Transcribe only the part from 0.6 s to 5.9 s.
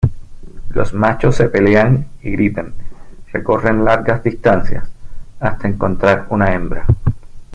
Los machos se pelean y gritan, recorren largas distancias hasta